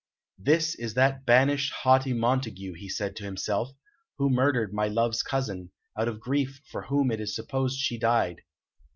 "This 0.39 0.73
is 0.73 0.95
that 0.95 1.27
banished, 1.27 1.71
haughty 1.71 2.11
Montague," 2.11 2.73
he 2.73 2.89
said 2.89 3.15
to 3.17 3.23
himself, 3.23 3.69
"who 4.17 4.31
murdered 4.31 4.73
my 4.73 4.87
love's 4.87 5.21
cousin, 5.21 5.69
out 5.95 6.07
of 6.07 6.19
grief 6.19 6.59
for 6.71 6.81
whom 6.85 7.11
it 7.11 7.21
is 7.21 7.35
supposed 7.35 7.77
she 7.77 7.99
died. 7.99 8.41